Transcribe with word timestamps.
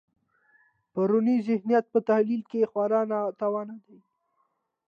پرونی 0.93 1.35
ذهنیت 1.47 1.85
په 1.93 1.99
تحلیل 2.09 2.41
کې 2.49 2.69
خورا 2.71 3.01
ناتوانه 3.11 3.75
دی. 3.85 3.99